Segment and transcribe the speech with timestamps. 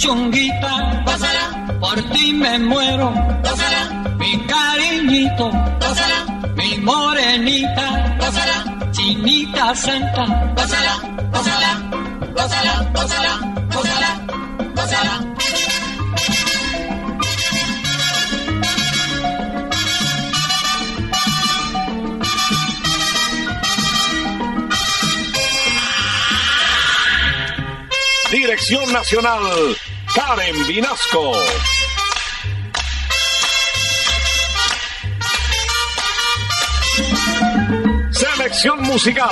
[0.00, 1.04] Chunguita,
[1.78, 3.12] por ti me muero,
[4.18, 5.50] mi cariñito,
[6.56, 8.18] mi morenita,
[8.92, 10.24] chinita santa,
[10.56, 10.94] gózala,
[11.32, 11.72] gózala,
[12.34, 13.32] gózala, gózala,
[13.74, 14.20] gózala,
[28.32, 29.42] Dirección Nacional
[30.30, 31.32] Karen Vinasco.
[38.12, 39.28] Selección musical,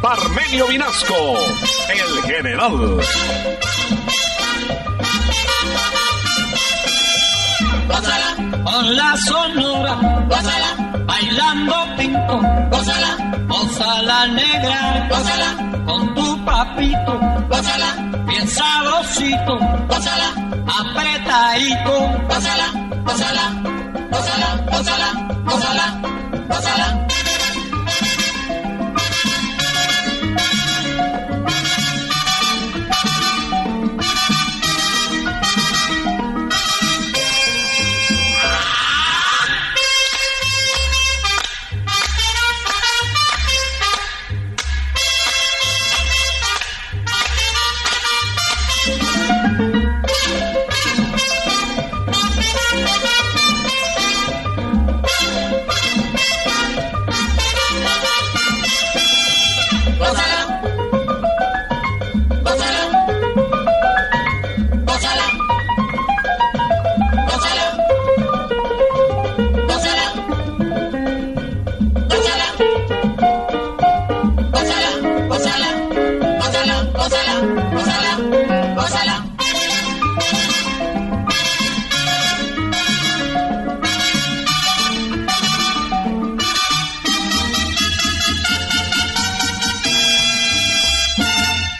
[0.00, 1.34] Parmenio Vinasco,
[1.88, 3.00] el general.
[7.88, 10.91] Gózala, con la sonora, gózala,
[11.22, 12.40] bailando pinto,
[12.70, 13.16] gózala,
[13.46, 17.94] gózala negra, gózala, con tu papito, gózala
[18.26, 20.28] bien sabrosito, gózala,
[20.80, 21.94] apretadito,
[22.28, 22.66] gózala,
[23.04, 23.44] gózala,
[24.10, 25.08] gózala, gózala,
[25.44, 25.84] gózala,
[26.48, 27.01] gózala.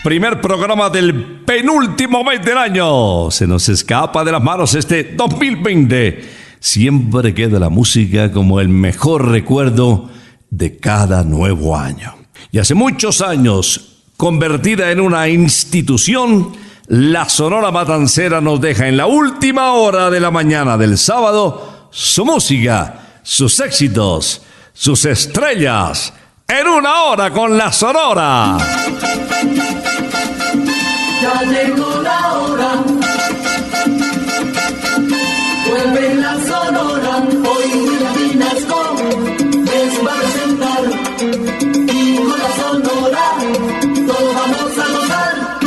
[0.02, 1.14] Primer programa del
[1.44, 3.30] penúltimo mes del año.
[3.30, 6.28] Se nos escapa de las manos este 2020.
[6.58, 10.10] Siempre queda la música como el mejor recuerdo
[10.50, 12.16] de cada nuevo año.
[12.50, 16.50] Y hace muchos años, convertida en una institución,
[16.88, 22.24] la Sonora Matancera nos deja en la última hora de la mañana del sábado su
[22.24, 24.42] música, sus éxitos,
[24.72, 26.12] sus estrellas,
[26.48, 28.58] en una hora con la Sonora.
[31.22, 32.84] Ya llegó la hora.
[35.68, 37.16] Vuelve la sonora,
[37.48, 38.96] hoy la Vinasco
[39.54, 40.82] les va a presentar.
[41.94, 43.24] Y con la sonora,
[44.04, 45.58] todos vamos a gozar.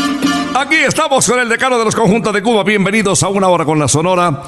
[0.56, 2.66] Aquí estamos con el decano de los conjuntos de Cuba.
[2.66, 4.44] Bienvenidos a una hora con la Sonora.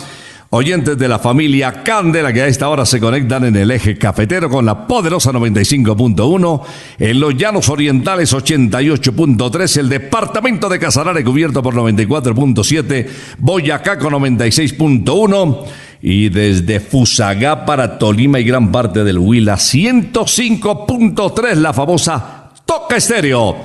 [0.49, 4.49] Oyentes de la familia Candela que a esta hora se conectan en el eje cafetero
[4.49, 6.61] con la poderosa 95.1,
[6.99, 13.09] en los llanos orientales 88.3, el departamento de Casanare cubierto por 94.7,
[13.39, 15.65] Boyacá con 96.1
[16.01, 23.57] y desde Fusagá para Tolima y gran parte del Huila 105.3, la famosa Toca Estéreo.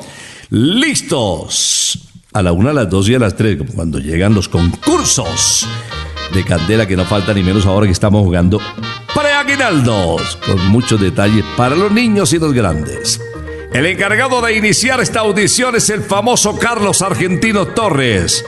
[0.51, 5.69] Listos a la una, a las dos y a las tres, cuando llegan los concursos
[6.33, 8.61] de Candela que no falta ni menos ahora que estamos jugando
[9.15, 13.21] preaguinaldos con muchos detalles para los niños y los grandes.
[13.73, 18.45] El encargado de iniciar esta audición es el famoso Carlos Argentino Torres,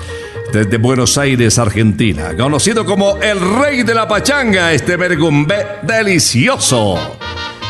[0.52, 6.98] desde Buenos Aires, Argentina, conocido como el rey de la pachanga, este vergumbé delicioso.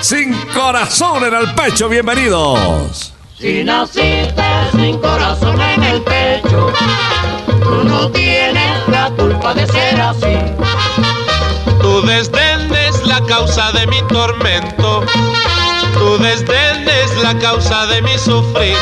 [0.01, 3.15] Sin corazón en el pecho, bienvenidos.
[3.39, 6.73] Si naciste sin corazón en el pecho,
[7.65, 10.37] tú no tienes la culpa de ser así.
[11.81, 15.05] Tu desdén es la causa de mi tormento
[15.99, 18.77] Tu desdén es la causa de mi sufrir.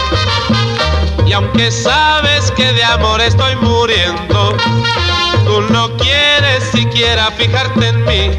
[1.27, 4.57] Y aunque sabes que de amor estoy muriendo,
[5.45, 8.31] tú no quieres siquiera fijarte en mí.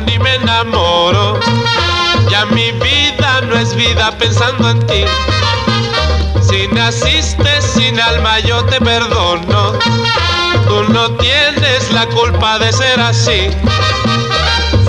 [0.00, 1.38] Ni me enamoro.
[2.30, 5.04] Ya mi vida no es vida pensando en ti.
[6.42, 9.72] Si naciste sin alma yo te perdono.
[10.66, 13.48] Tú no tienes la culpa de ser así.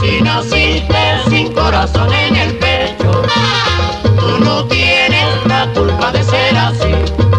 [0.01, 3.23] Si naciste sin corazón en el pecho,
[4.19, 7.38] tú no tienes la culpa de ser así.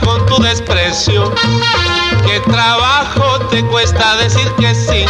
[0.00, 1.32] Con tu desprecio.
[2.26, 5.04] ¿Qué trabajo te cuesta decir que sí?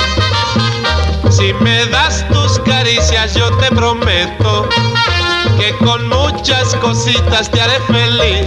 [1.30, 4.68] Si me das tus caricias yo te prometo
[5.58, 8.46] que con muchas cositas te haré feliz.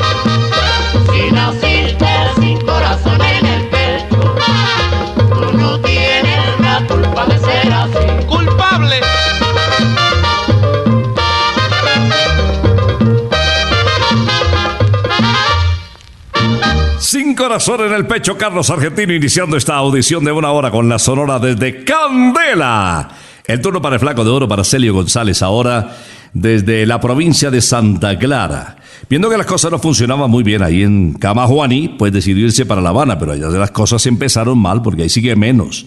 [17.51, 21.37] Corazón en el pecho, Carlos Argentino iniciando esta audición de una hora con la sonora
[21.37, 23.09] desde Candela.
[23.45, 25.97] El turno para el flaco de oro para Celio González ahora
[26.33, 28.77] desde la provincia de Santa Clara.
[29.09, 32.79] Viendo que las cosas no funcionaban muy bien ahí en Camajuaní, pues decidió irse para
[32.79, 35.85] La Habana, pero allá de las cosas empezaron mal porque ahí sigue menos.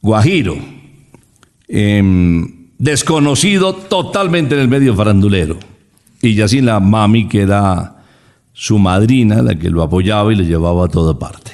[0.00, 0.54] Guajiro,
[1.66, 5.58] em, desconocido totalmente en el medio farandulero.
[6.22, 7.99] Y ya sin la mami que era
[8.60, 11.52] su madrina, la que lo apoyaba y le llevaba a toda parte.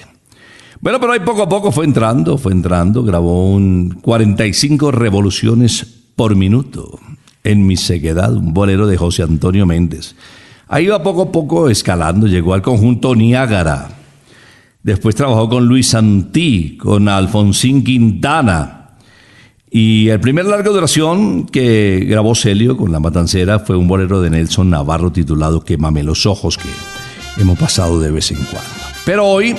[0.80, 5.86] Bueno, pero ahí poco a poco fue entrando, fue entrando, grabó un 45 revoluciones
[6.16, 6.98] por minuto
[7.44, 10.16] en mi sequedad, un bolero de José Antonio Méndez.
[10.66, 13.88] Ahí va poco a poco escalando, llegó al conjunto Niágara.
[14.82, 18.96] Después trabajó con Luis Santí, con Alfonsín Quintana.
[19.70, 24.30] Y el primer larga duración que grabó Celio con La Matancera fue un bolero de
[24.30, 26.68] Nelson Navarro titulado Quémame los ojos, que
[27.38, 28.70] hemos pasado de vez en cuando.
[29.04, 29.56] Pero hoy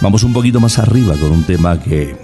[0.00, 2.16] vamos un poquito más arriba con un tema que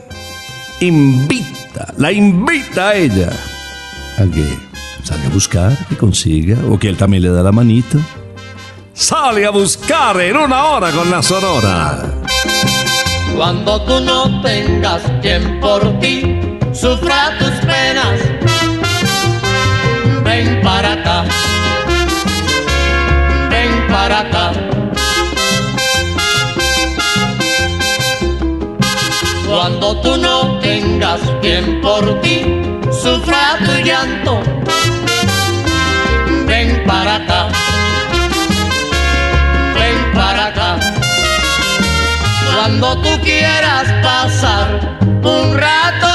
[0.80, 3.30] invita, la invita a ella
[4.18, 4.58] a que
[5.02, 7.98] salga a buscar, que consiga, o que él también le da la manito.
[8.92, 12.04] Sale a buscar en una hora con la sonora.
[13.34, 16.38] Cuando tú no tengas quien por ti
[16.72, 18.20] sufra tus penas,
[20.24, 21.24] ven para acá,
[24.08, 24.52] acá.
[29.46, 32.42] Cuando tú no tengas quien por ti
[33.02, 34.40] sufra tu llanto,
[36.46, 37.48] ven para acá,
[39.74, 40.78] ven para acá.
[42.52, 46.09] Cuando tú quieras pasar un rato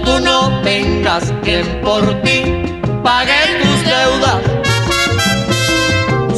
[0.00, 2.64] Tú no tengas quien por ti
[3.04, 4.40] pague tus deudas,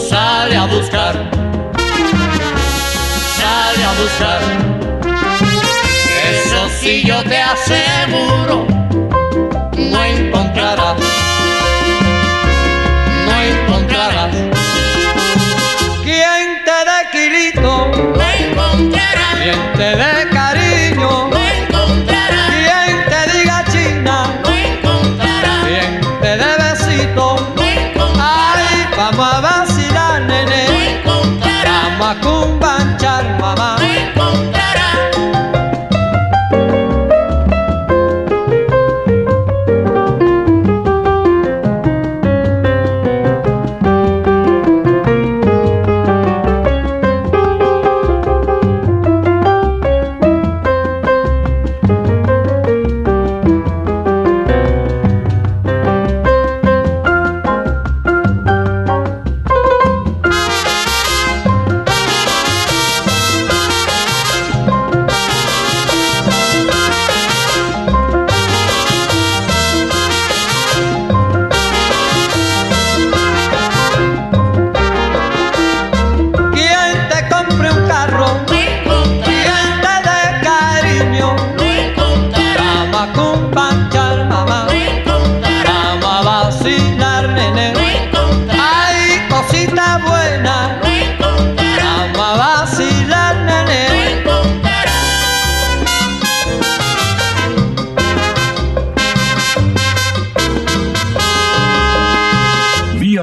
[0.09, 1.15] sale a buscar,
[3.39, 4.41] sale a buscar.
[6.31, 8.67] Eso sí yo te aseguro,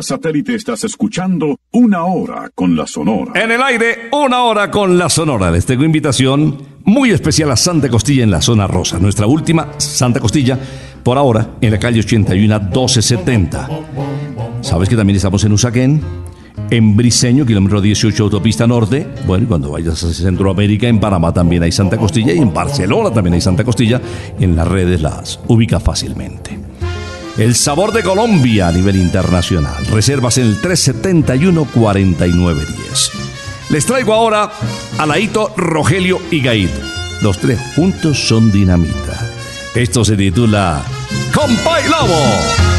[0.01, 3.31] Satélite estás escuchando Una Hora con la Sonora.
[3.41, 5.51] En el aire, una hora con la Sonora.
[5.51, 8.99] Les tengo invitación muy especial a Santa Costilla en la zona rosa.
[8.99, 10.57] Nuestra última Santa Costilla,
[11.03, 13.69] por ahora, en la calle 81 1270.
[14.61, 16.01] ¿Sabes que también estamos en Usaquén?
[16.69, 19.07] En Briseño, kilómetro 18, autopista norte.
[19.27, 23.33] Bueno, cuando vayas a Centroamérica, en Panamá también hay Santa Costilla y en Barcelona también
[23.33, 24.01] hay Santa Costilla.
[24.39, 26.70] En las redes las ubica fácilmente.
[27.37, 29.85] El sabor de Colombia a nivel internacional.
[29.87, 33.11] Reservas en el 371-4910.
[33.69, 34.51] Les traigo ahora
[34.97, 36.81] a Laito, Rogelio y Gaito.
[37.21, 39.29] Los tres juntos son dinamita.
[39.75, 40.83] Esto se titula
[41.33, 42.70] Compa y Lobo.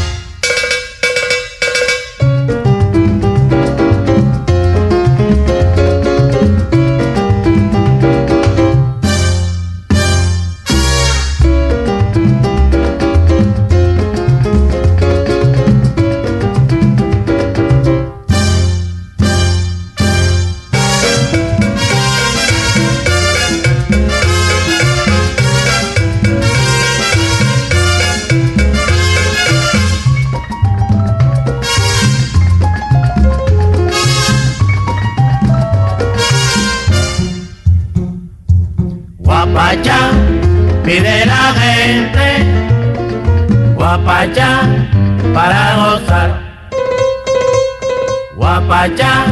[48.73, 49.25] Guapachá,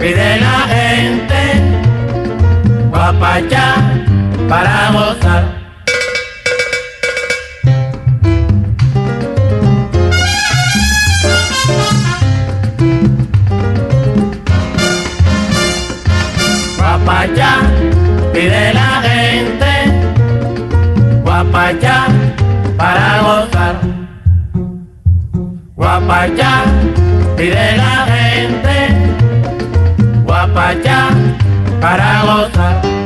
[0.00, 1.42] pide la gente,
[2.90, 3.76] guapachá,
[4.48, 5.44] para gozar.
[16.76, 17.52] Guapachá,
[18.32, 19.72] pide la gente,
[21.22, 22.08] guapachá,
[22.76, 23.76] para gozar.
[25.76, 26.64] Guapachá,
[27.36, 28.76] pide la gente,
[30.24, 31.08] guapachá,
[31.80, 33.03] para gozar.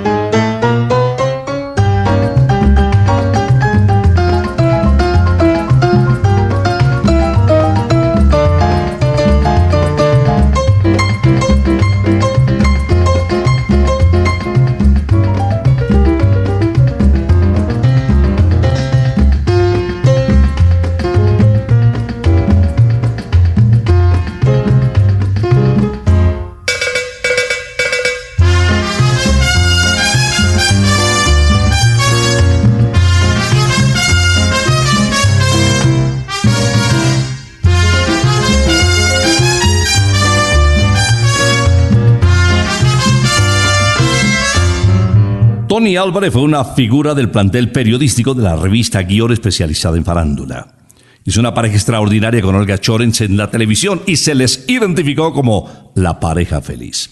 [45.98, 50.76] Álvarez fue una figura del plantel periodístico de la revista Guior especializada en farándula.
[51.24, 55.92] Hizo una pareja extraordinaria con Olga Chorens en la televisión y se les identificó como
[55.94, 57.10] la pareja feliz.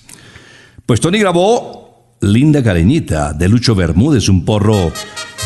[0.86, 4.92] Pues Tony grabó Linda Careñita de Lucho Bermúdez, un porro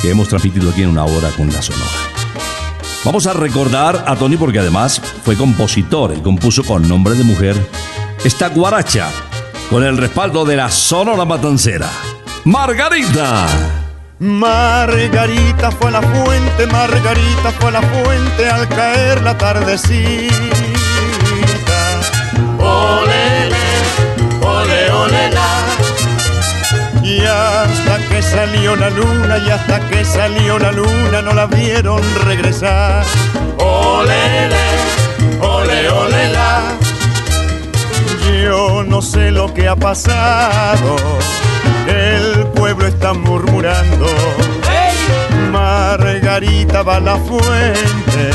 [0.03, 1.91] que hemos transmitido aquí en una hora con la Sonora.
[3.05, 6.13] Vamos a recordar a Tony porque además fue compositor.
[6.13, 7.57] Él compuso con nombre de mujer
[8.23, 9.09] esta guaracha
[9.71, 11.91] con el respaldo de la Sonora Matancera.
[12.45, 13.47] Margarita.
[14.19, 20.35] Margarita fue la fuente, Margarita fue la fuente al caer la tardecita.
[22.59, 23.57] Olele,
[24.43, 27.03] ole, ole, la.
[27.03, 27.99] Y hasta
[28.77, 33.05] la luna y hasta que salió la luna no la vieron regresar.
[33.59, 34.57] Olele,
[35.41, 36.63] ole, ole, la.
[38.43, 40.97] Yo no sé lo que ha pasado,
[42.61, 44.07] pueblo está murmurando.
[45.51, 48.31] Margarita va a la fuente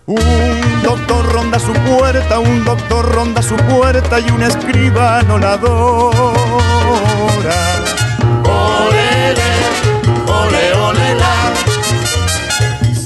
[0.06, 6.12] un doctor ronda su puerta, un doctor ronda su puerta y un escribano la adora.
[8.44, 9.52] Olele,
[10.26, 11.52] ole, ole, la.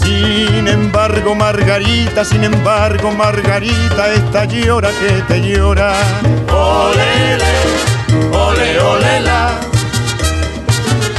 [0.05, 5.95] Sin embargo, Margarita, sin embargo, Margarita, esta llora que te llora.
[6.53, 7.55] Olele,
[8.33, 9.51] ole, ole, la.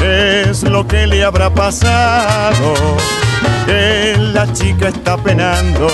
[0.03, 2.73] Es lo que le habrá pasado,
[3.65, 5.87] que la chica está penando.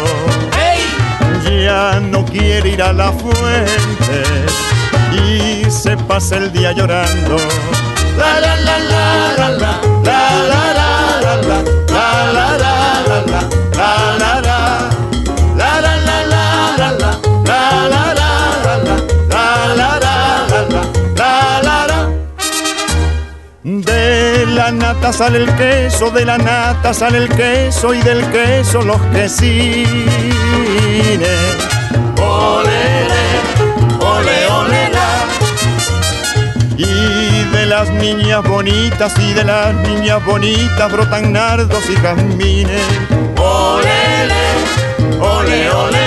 [0.54, 1.64] ¡Hey!
[1.64, 4.24] Ya no quiere ir a la fuente
[5.14, 7.38] y se pasa el día llorando.
[8.18, 10.67] La la la la la la la la.
[24.58, 29.00] La nata sale el queso, de la nata sale el queso y del queso los
[29.14, 29.88] quesines.
[32.20, 33.26] Olele,
[34.00, 35.26] ole, ole, la.
[36.76, 42.82] Y de las niñas bonitas y de las niñas bonitas brotan nardos y jazmines.
[43.38, 44.46] Olele,
[45.22, 46.07] ole, ole,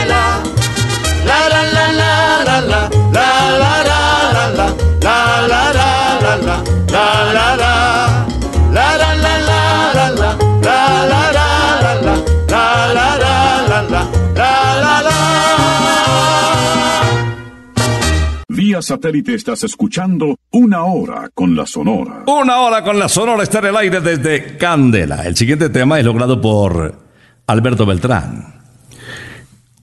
[18.82, 22.24] Satélite estás escuchando Una Hora con la Sonora.
[22.26, 25.26] Una hora con la Sonora está en el aire desde Candela.
[25.26, 26.98] El siguiente tema es logrado por
[27.46, 28.62] Alberto Beltrán,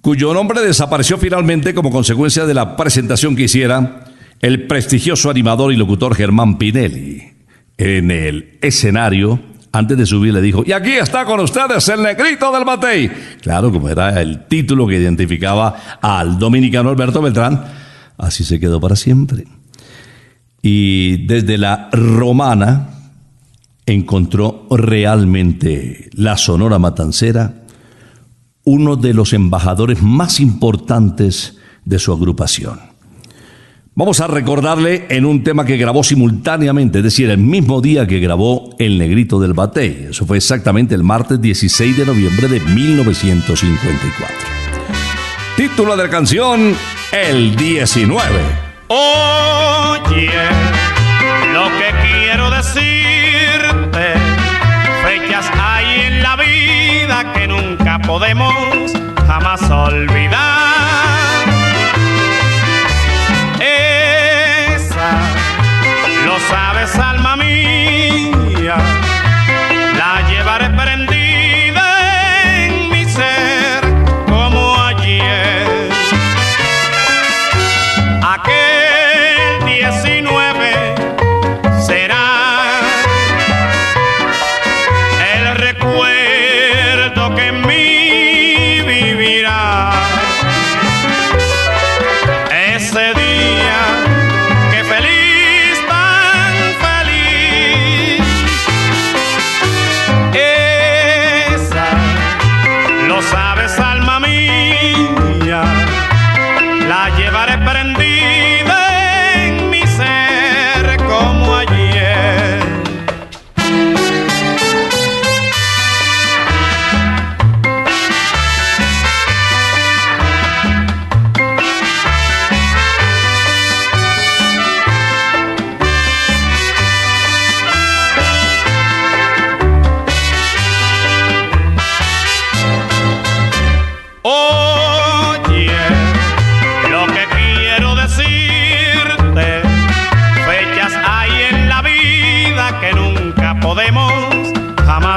[0.02, 4.06] cuyo nombre desapareció finalmente como consecuencia de la presentación que hiciera
[4.42, 7.34] el prestigioso animador y locutor Germán Pinelli.
[7.78, 9.40] En el escenario,
[9.72, 13.12] antes de subir, le dijo, y aquí está con ustedes el negrito del Matei.
[13.42, 17.64] Claro, como era el título que identificaba al dominicano Alberto Beltrán,
[18.18, 19.46] así se quedó para siempre.
[20.62, 22.90] Y desde la romana
[23.86, 27.64] encontró realmente la Sonora Matancera
[28.64, 32.80] uno de los embajadores más importantes de su agrupación.
[33.96, 38.20] Vamos a recordarle en un tema que grabó simultáneamente, es decir, el mismo día que
[38.20, 40.08] grabó El Negrito del Batey.
[40.10, 44.67] Eso fue exactamente el martes 16 de noviembre de 1954.
[45.58, 46.78] Título de canción,
[47.12, 48.22] El 19.
[48.90, 50.30] Oye,
[51.52, 54.14] lo que quiero decirte,
[55.04, 58.54] fechas hay en la vida que nunca podemos
[59.26, 60.38] jamás olvidar.
[63.60, 65.10] Esa,
[66.24, 67.87] lo sabes, alma mía,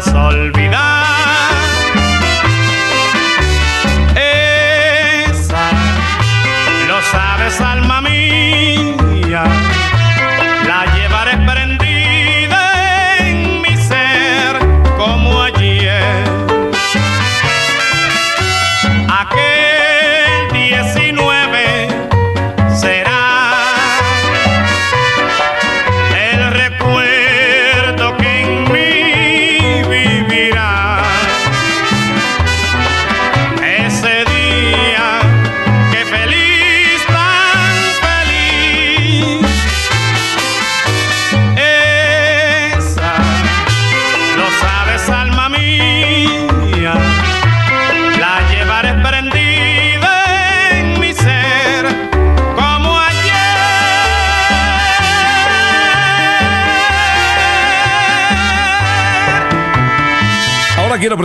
[0.02, 0.59] has.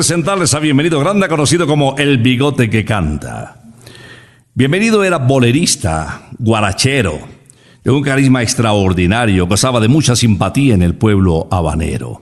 [0.08, 3.56] Presentarles a Bienvenido Granda, conocido como El Bigote que Canta.
[4.54, 7.18] Bienvenido era bolerista, guarachero,
[7.84, 12.22] de un carisma extraordinario, gozaba de mucha simpatía en el pueblo habanero.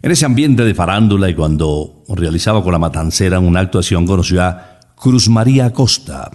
[0.00, 4.78] En ese ambiente de farándula y cuando realizaba con la matancera una actuación conoció a
[4.96, 6.30] Cruz María Acosta,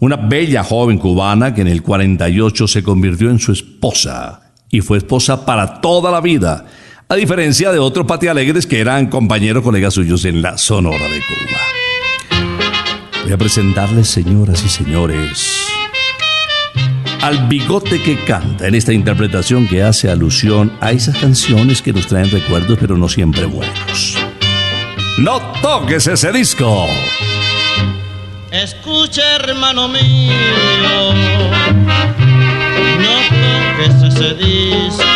[0.00, 4.96] una bella joven cubana que en el 48 se convirtió en su esposa y fue
[4.96, 6.64] esposa para toda la vida,
[7.08, 11.60] a diferencia de otros patialegres que eran compañeros colegas suyos en la Sonora de Cuba.
[13.22, 15.66] Voy a presentarles, señoras y señores,
[17.20, 22.06] al bigote que canta en esta interpretación que hace alusión a esas canciones que nos
[22.06, 24.16] traen recuerdos pero no siempre buenos.
[25.18, 26.86] No toques ese disco.
[28.50, 30.32] Escucha, hermano mío,
[32.98, 33.14] no
[33.78, 35.13] toques ese disco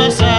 [0.00, 0.29] cosas que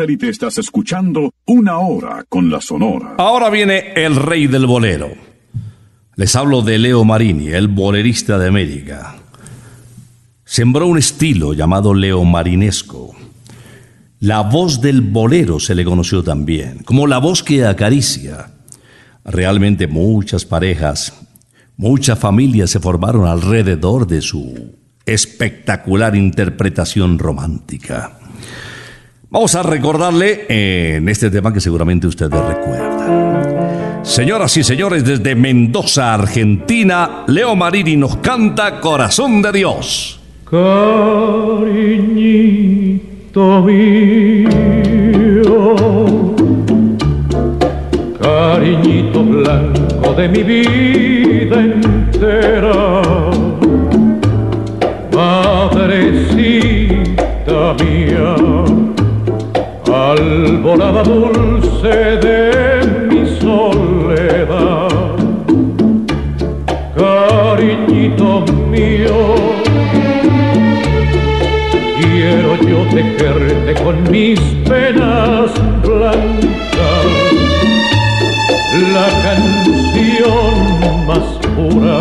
[0.00, 3.16] satélite estás escuchando Una Hora con la Sonora.
[3.18, 5.10] Ahora viene el rey del bolero.
[6.16, 9.16] Les hablo de Leo Marini, el bolerista de América.
[10.42, 13.14] Sembró un estilo llamado Leo Marinesco.
[14.20, 18.52] La voz del bolero se le conoció también, como la voz que acaricia.
[19.22, 21.12] Realmente muchas parejas,
[21.76, 28.16] muchas familias se formaron alrededor de su espectacular interpretación romántica.
[29.32, 34.00] Vamos a recordarle en este tema que seguramente ustedes recuerdan.
[34.02, 40.18] Señoras y señores, desde Mendoza, Argentina, Leo Marini nos canta Corazón de Dios.
[40.50, 41.70] Cariñito
[43.62, 44.56] mío,
[48.20, 52.99] cariñito blanco de mi vida entera,
[60.70, 64.88] alborada dulce de mi soledad,
[66.96, 69.34] cariñito mío
[72.00, 75.50] quiero yo tejerte con mis penas
[75.82, 76.30] blancas
[78.92, 80.54] la canción
[81.06, 81.98] más pura,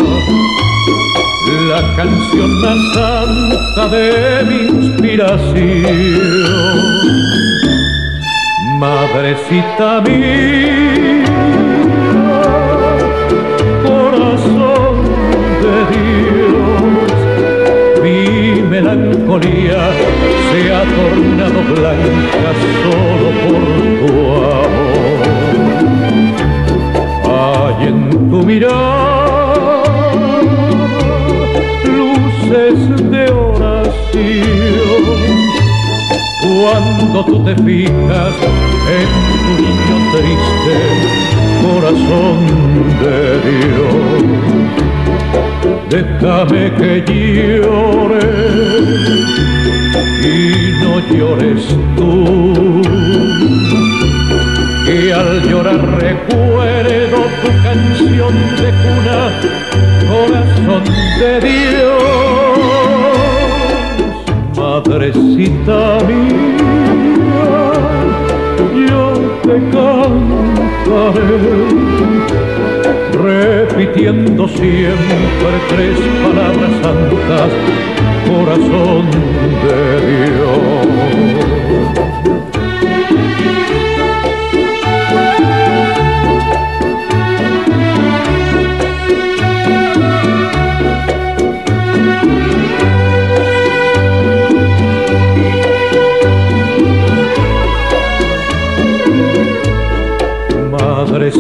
[1.69, 5.49] la canción más santa de mi inspiración.
[8.79, 11.25] Madrecita mía,
[13.83, 14.95] corazón
[15.63, 17.11] de Dios,
[18.01, 19.81] mi melancolía
[20.47, 23.63] se ha tornado blanca solo por
[23.99, 24.11] tu
[24.63, 25.19] amor.
[27.35, 29.83] Hay en tu mirar
[31.83, 32.79] luces
[33.11, 34.69] de oración
[36.39, 39.10] cuando tú te fijas en
[39.41, 40.78] tu niño triste,
[41.62, 42.39] corazón
[43.04, 44.04] de Dios,
[45.89, 48.28] déjame que llore
[50.23, 50.34] y
[50.82, 51.63] no llores
[51.95, 52.12] tú.
[54.88, 59.19] Y al llorar recuerdo tu canción de cuna,
[60.10, 60.84] corazón
[61.19, 62.02] de Dios,
[64.58, 66.88] madrecita mía,
[69.71, 71.29] cantaré,
[73.12, 77.51] repitiendo siempre tres palabras santas,
[78.27, 79.05] corazón
[79.63, 81.59] de Dios.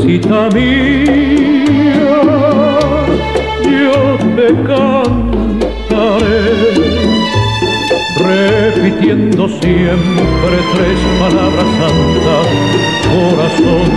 [0.09, 2.09] Madrecita mía,
[3.61, 6.49] yo te cantaré,
[8.17, 12.47] repitiendo siempre tres palabras santas,
[13.11, 13.89] corazón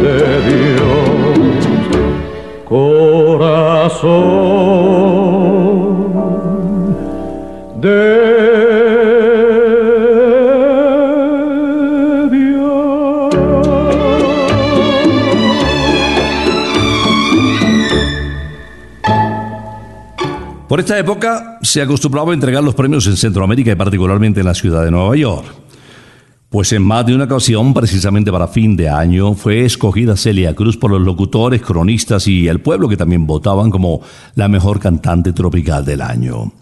[0.00, 0.18] de
[0.48, 1.42] Dios,
[2.64, 3.58] corazón
[7.80, 8.57] de
[20.88, 24.82] esta época se acostumbraba a entregar los premios en Centroamérica y particularmente en la ciudad
[24.86, 25.44] de Nueva York.
[26.48, 30.78] Pues en más de una ocasión, precisamente para fin de año, fue escogida Celia Cruz
[30.78, 34.00] por los locutores, cronistas y el pueblo que también votaban como
[34.34, 36.54] la mejor cantante tropical del año.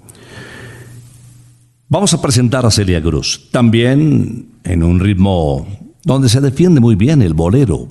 [1.89, 5.69] Vamos a presentar a Celia Cruz, también en un ritmo
[6.03, 7.87] donde se defiende muy bien el bolero.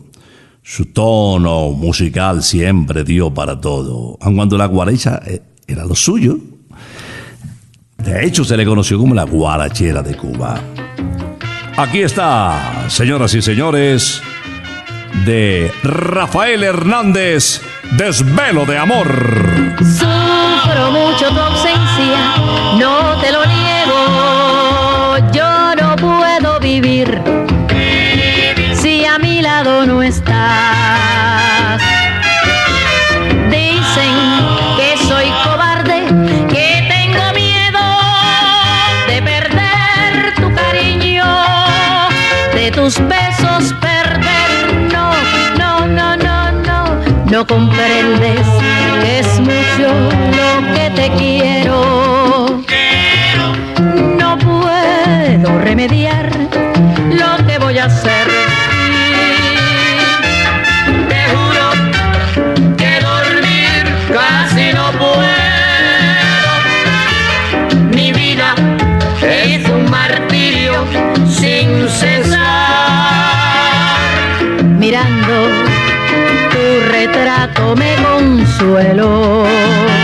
[0.61, 6.38] Su tono musical siempre dio para todo, aun cuando la guaracha eh, era lo suyo.
[7.97, 10.60] De hecho, se le conoció como la guarachera de Cuba.
[11.78, 14.21] Aquí está, señoras y señores,
[15.25, 17.62] de Rafael Hernández,
[17.97, 19.08] Desvelo de Amor.
[19.80, 22.36] Sufro mucho tu ausencia,
[22.80, 24.44] no te lo niego.
[47.47, 48.47] Comprendes
[49.01, 49.88] que es mucho
[50.38, 52.62] lo que te quiero.
[54.17, 56.29] No puedo remediar
[57.10, 58.34] lo que voy a hacer.
[77.45, 79.94] Retrato me consuelo.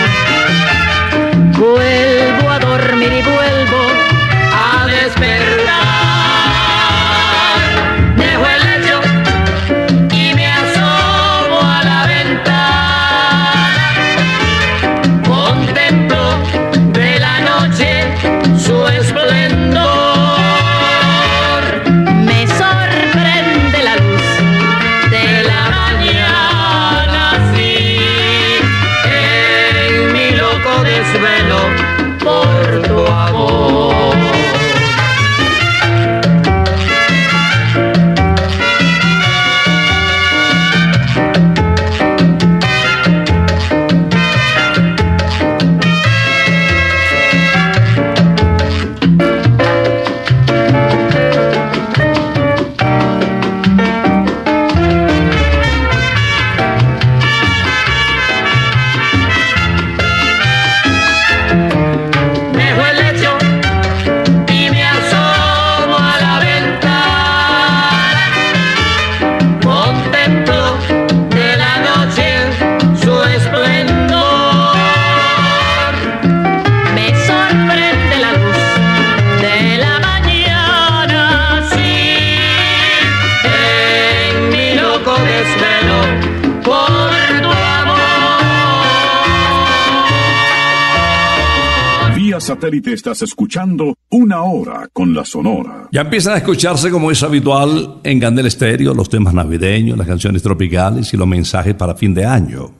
[92.51, 95.87] Satélite estás escuchando Una Hora con la Sonora.
[95.93, 100.43] Ya empiezan a escucharse como es habitual en Gandel Estéreo los temas navideños, las canciones
[100.43, 102.73] tropicales y los mensajes para fin de año.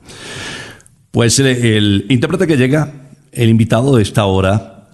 [1.10, 2.92] Pues el, el intérprete que llega,
[3.32, 4.90] el invitado de esta hora,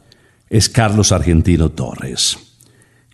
[0.49, 2.39] es Carlos Argentino Torres.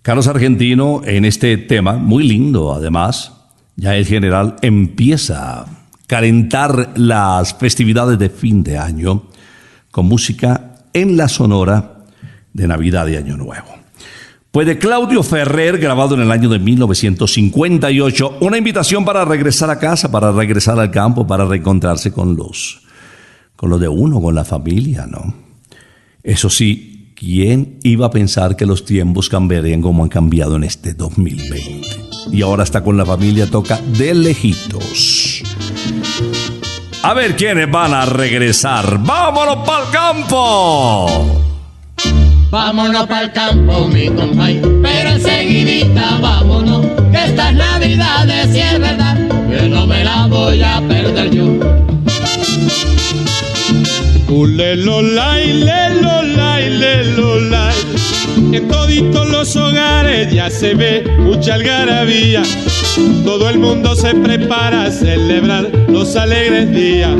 [0.03, 3.33] Carlos Argentino en este tema, muy lindo además,
[3.74, 5.66] ya el general empieza a
[6.07, 9.22] calentar las festividades de fin de año
[9.90, 12.04] con música en la sonora
[12.54, 13.85] de Navidad y Año Nuevo.
[14.50, 19.80] Pues de Claudio Ferrer, grabado en el año de 1958, una invitación para regresar a
[19.80, 22.80] casa, para regresar al campo, para reencontrarse con los,
[23.57, 25.35] con los de uno, con la familia, ¿no?
[26.22, 30.94] Eso sí, ¿quién iba a pensar que los tiempos cambiarían como han cambiado en este
[30.94, 32.04] 2020?
[32.30, 35.24] Y ahora está con la familia, toca de lejitos.
[37.07, 38.99] A ver quiénes van a regresar.
[38.99, 41.43] ¡Vámonos para el campo!
[42.51, 49.19] Vámonos para el campo, mi compay, pero enseguidita vámonos, que estas navidades si es verdad,
[49.51, 51.45] que no me la voy a perder yo.
[54.29, 57.77] Ulelolay, lelolay, lelolay.
[58.51, 62.43] En toditos los hogares ya se ve mucha algarabía.
[63.24, 67.11] Todo el mundo se prepara a celebrar los alegres días.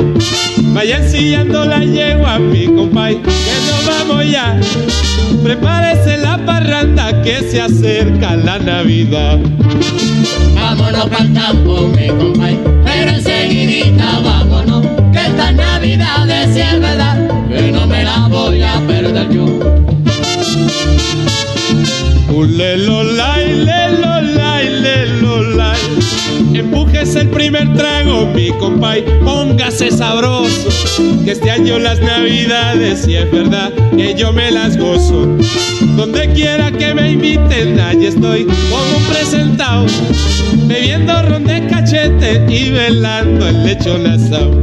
[0.73, 3.31] Vayan sillando la yegua, mi compay, que
[3.67, 4.57] nos vamos ya.
[5.43, 9.37] Prepárese la parranda que se acerca la Navidad.
[10.53, 17.47] Vámonos para el campo, mi compay, pero enseguidita vámonos, que estas navidades si es verdad,
[17.49, 19.45] que no me la voy a perder yo.
[22.33, 25.24] Ulelolay, lelolay, lelolay.
[26.53, 30.69] Empújese el primer trago, mi compay, póngase sabroso.
[31.23, 35.27] Que este año las navidades, si es verdad, que yo me las gozo.
[35.95, 39.85] Donde quiera que me inviten, allí estoy como presentado.
[40.67, 44.61] Bebiendo ron de cachete y velando el lechón asado.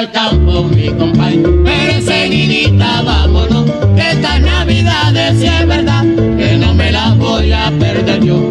[0.00, 6.04] El campo, mi compay, pero enseguidita vámonos, que estas navidades si es verdad,
[6.38, 8.48] que no me las voy a perder yo.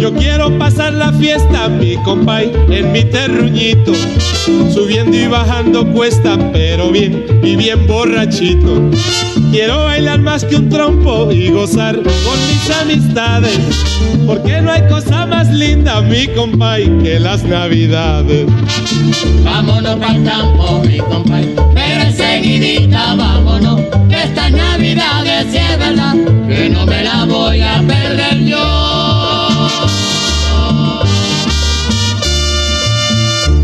[0.00, 3.92] Yo quiero pasar la fiesta, mi compay, en mi terruñito.
[4.74, 8.90] Subiendo y bajando cuesta, pero bien y bien borrachito.
[9.50, 13.58] Quiero bailar más que un trompo y gozar con mis amistades.
[14.24, 18.46] Porque no hay cosa más linda, mi compay, que las navidades.
[19.42, 26.14] Vámonos para el campo, mi compay, pero enseguidita vámonos, que estas navidades es verdad,
[26.46, 28.58] que no me la voy a perder yo.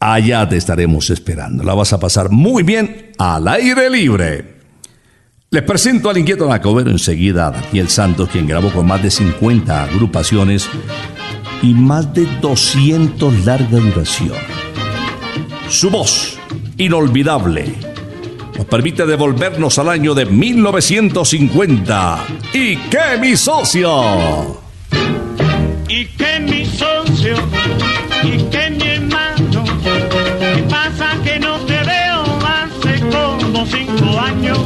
[0.00, 1.62] Allá te estaremos esperando.
[1.62, 4.54] La vas a pasar muy bien al aire libre.
[5.50, 9.84] Les presento al inquieto Nacobero enseguida a Daniel Santos, quien grabó con más de 50
[9.84, 10.68] agrupaciones
[11.62, 14.36] y más de 200 larga duración.
[15.68, 16.38] Su voz,
[16.76, 17.93] inolvidable,
[18.56, 22.24] nos permite devolvernos al año de 1950.
[22.52, 24.62] ¿Y qué, mi socio?
[25.88, 27.36] y que mi socio
[28.24, 29.64] y que mi hermano
[30.40, 34.58] ¿qué pasa que no te veo hace como cinco años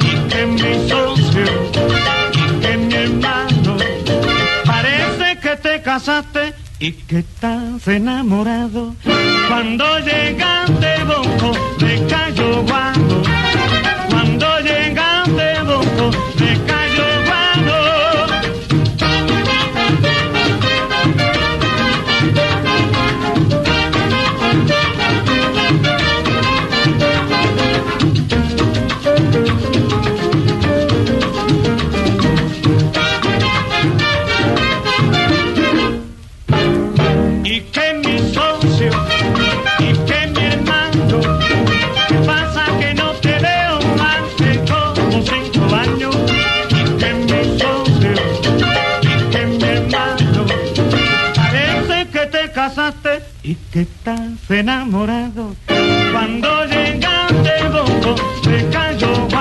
[0.00, 1.44] y que mi socio
[2.32, 3.76] y que mi hermano
[4.64, 8.96] parece que te casaste y que estás enamorado
[9.46, 13.41] cuando llegaste bonco de Cayo Guano
[53.52, 55.54] y que estás enamorado.
[55.66, 59.31] Cuando llegaste bongo de Cayo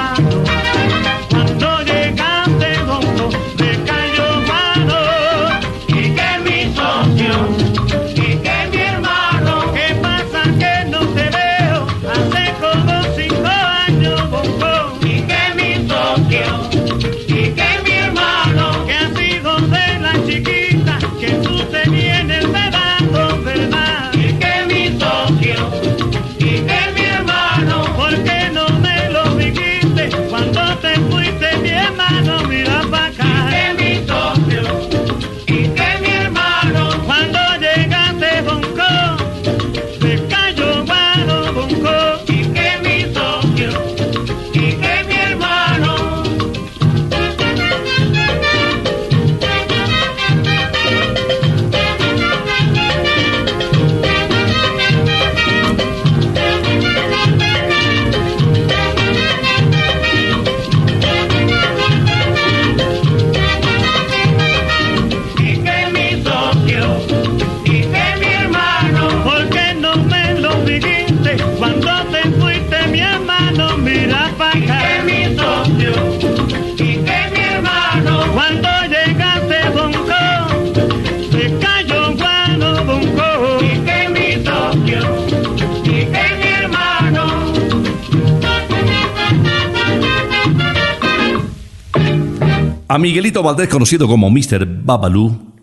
[92.91, 94.67] A Miguelito Valdés, conocido como Mr.
[94.83, 95.53] Babalú,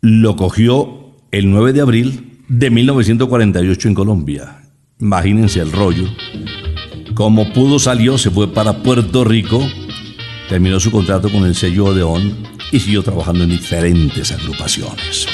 [0.00, 4.62] lo cogió el 9 de abril de 1948 en Colombia.
[4.98, 6.08] Imagínense el rollo.
[7.12, 9.60] Como pudo salió, se fue para Puerto Rico,
[10.48, 12.38] terminó su contrato con el sello Odeón
[12.72, 15.26] y siguió trabajando en diferentes agrupaciones.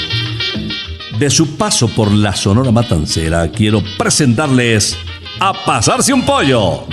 [1.17, 4.97] De su paso por la Sonora Matancera, quiero presentarles
[5.39, 6.85] a Pasarse un Pollo.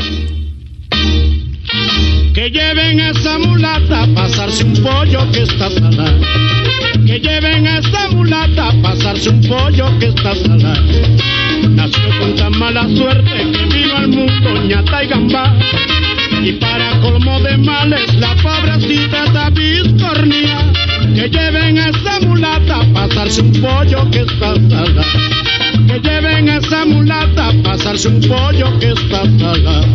[2.35, 6.19] Que lleven a esa mulata a pasarse un pollo que está salada.
[7.05, 10.81] Que lleven a esa mulata a pasarse un pollo que está salada.
[11.69, 15.55] Nació con tan mala suerte que vino al mundo ñata y gambá.
[16.43, 20.73] Y para colmo de males la pobrecita está biscornía.
[21.15, 25.42] Que lleven a esa mulata a pasarse un pollo que está salada.
[25.87, 29.87] Que lleven a esa mulata pasarse un pollo que está salada.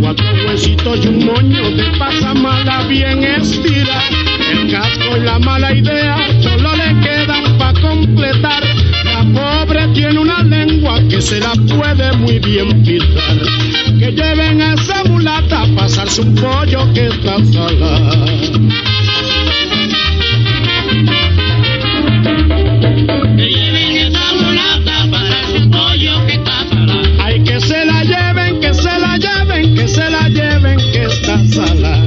[0.00, 4.02] Cuatro huesitos y un moño de pasa mala bien estira.
[4.50, 8.62] El casco y la mala idea solo le quedan para completar.
[9.04, 13.36] La pobre tiene una lengua que se la puede muy bien pisar.
[13.98, 18.97] Que lleven a esa mulata pasarse un pollo que está salada.
[31.50, 31.97] Que está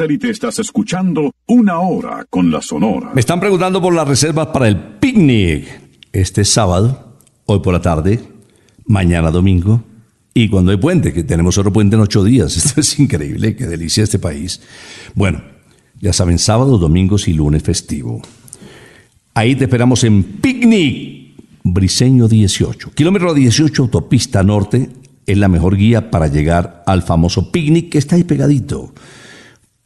[0.00, 3.10] satélite estás escuchando Una Hora con la Sonora.
[3.12, 5.66] Me están preguntando por las reservas para el picnic.
[6.10, 8.18] Este sábado, hoy por la tarde,
[8.86, 9.82] mañana domingo
[10.32, 12.56] y cuando hay puente, que tenemos otro puente en ocho días.
[12.64, 14.62] Esto es increíble, qué delicia este país.
[15.14, 15.42] Bueno,
[16.00, 18.22] ya saben, sábados, domingos y lunes festivo.
[19.34, 22.92] Ahí te esperamos en Picnic, Briseño 18.
[22.92, 24.88] Kilómetro 18, autopista norte,
[25.26, 28.94] es la mejor guía para llegar al famoso picnic que está ahí pegadito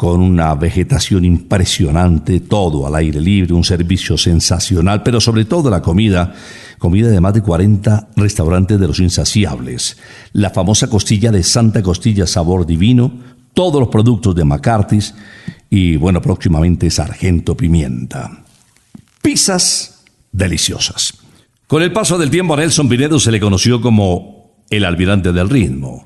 [0.05, 5.81] con una vegetación impresionante, todo al aire libre, un servicio sensacional, pero sobre todo la
[5.81, 6.35] comida,
[6.79, 9.97] comida de más de 40 restaurantes de los insaciables,
[10.35, 13.15] la famosa costilla de Santa Costilla Sabor Divino,
[13.55, 15.15] todos los productos de McCarthy's
[15.71, 18.45] y bueno, próximamente Sargento Pimienta.
[19.23, 21.15] Pizzas deliciosas.
[21.67, 25.49] Con el paso del tiempo a Nelson Pinedo se le conoció como el almirante del
[25.49, 26.05] ritmo.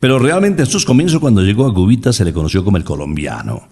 [0.00, 3.68] Pero realmente en sus comienzos cuando llegó a Cubita se le conoció como el colombiano.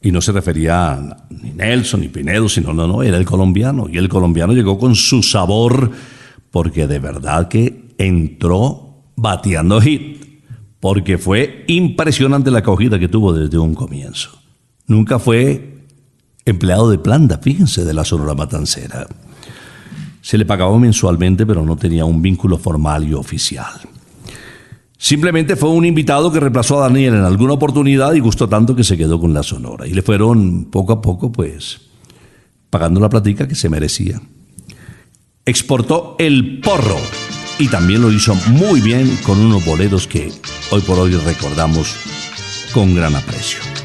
[0.00, 3.88] Y no se refería a ni Nelson ni Pinedo, sino no, no, era el colombiano.
[3.88, 5.90] Y el colombiano llegó con su sabor,
[6.50, 10.24] porque de verdad que entró bateando hit.
[10.80, 14.38] Porque fue impresionante la acogida que tuvo desde un comienzo.
[14.86, 15.86] Nunca fue
[16.44, 19.06] empleado de planta, fíjense, de la Sonora Matancera.
[20.20, 23.80] Se le pagaba mensualmente, pero no tenía un vínculo formal y oficial.
[24.98, 28.84] Simplemente fue un invitado que reemplazó a Daniel en alguna oportunidad y gustó tanto que
[28.84, 29.86] se quedó con la Sonora.
[29.86, 31.80] Y le fueron poco a poco, pues,
[32.70, 34.20] pagando la platica que se merecía.
[35.44, 36.96] Exportó el porro
[37.58, 40.32] y también lo hizo muy bien con unos boleros que
[40.70, 41.94] hoy por hoy recordamos
[42.72, 43.75] con gran aprecio.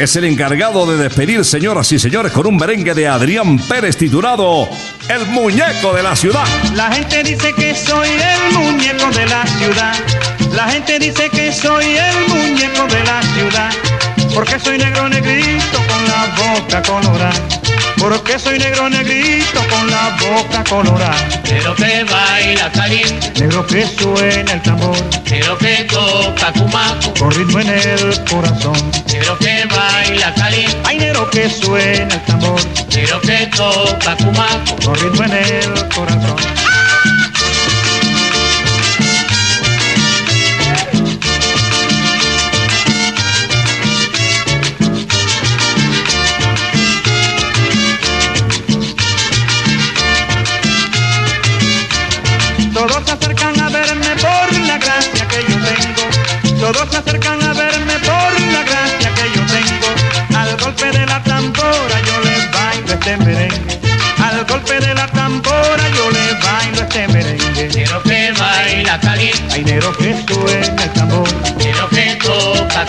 [0.00, 4.66] Es el encargado de despedir, señoras y señores, con un merengue de Adrián Pérez titulado
[5.08, 6.44] El muñeco de la ciudad.
[6.74, 9.92] La gente dice que soy el muñeco de la ciudad.
[10.54, 13.70] La gente dice que soy el muñeco de la ciudad.
[14.34, 17.32] Porque soy negro negrito con la boca colorada.
[17.98, 21.16] Porque soy negro negrito con la boca colorada.
[21.44, 24.96] Pero que baila caliente, Negro que suena el tambor.
[25.28, 28.90] pero que toca cumaco, Con ritmo en el corazón.
[29.10, 29.59] pero que
[29.92, 30.34] baila
[30.98, 32.60] negro que suena el tambor.
[32.92, 34.76] pero que toca cumaco.
[34.84, 36.69] Con ritmo en el corazón.
[63.10, 63.80] Este merengue.
[64.22, 67.70] Al golpe de la tambora yo les bailo este merengue.
[67.72, 71.28] Pero que baila caliente, Hay negro que suena el tambor.
[71.58, 72.86] pero que toca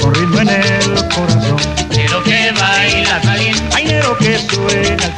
[0.00, 1.56] Con ritmo en el corazón.
[1.90, 5.17] pero que baila caliente, Hay negro que suena el tambor.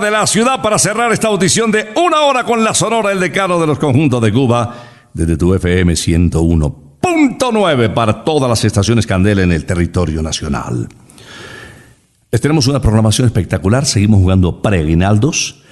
[0.00, 3.60] De la ciudad para cerrar esta audición de una hora con la sonora, el decano
[3.60, 4.74] de los conjuntos de Cuba,
[5.12, 10.88] desde tu FM 101.9 para todas las estaciones Candela en el territorio nacional.
[12.32, 15.62] Les tenemos una programación espectacular, seguimos jugando preaguinaldos.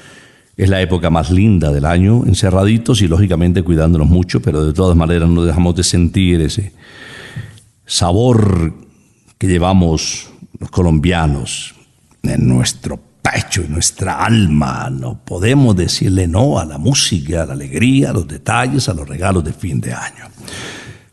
[0.57, 4.97] Es la época más linda del año, encerraditos y lógicamente cuidándonos mucho, pero de todas
[4.97, 6.75] maneras no dejamos de sentir ese
[7.87, 8.75] sabor
[9.39, 11.75] que llevamos los colombianos
[12.23, 14.89] en nuestro pecho, en nuestra alma.
[14.91, 19.09] No podemos decirle no a la música, a la alegría, a los detalles, a los
[19.09, 20.27] regalos de fin de año.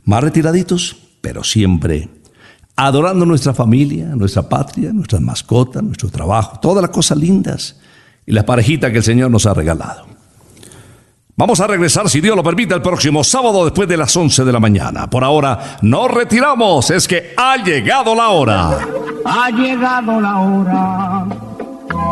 [0.03, 2.09] Más retiraditos, pero siempre
[2.75, 7.77] adorando nuestra familia, nuestra patria, nuestras mascotas, nuestro trabajo, todas las cosas lindas
[8.25, 10.05] y la parejita que el Señor nos ha regalado.
[11.37, 14.53] Vamos a regresar, si Dios lo permite, el próximo sábado después de las 11 de
[14.53, 15.09] la mañana.
[15.09, 16.89] Por ahora, nos retiramos.
[16.91, 18.79] Es que ha llegado la hora.
[19.25, 21.04] Ha llegado la hora.